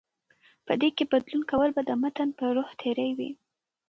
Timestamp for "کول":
1.51-1.69